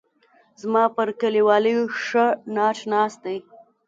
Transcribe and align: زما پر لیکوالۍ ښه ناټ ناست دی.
زما 0.61 0.83
پر 0.95 1.07
لیکوالۍ 1.33 1.73
ښه 2.03 2.25
ناټ 2.55 2.77
ناست 2.91 3.19
دی. 3.25 3.37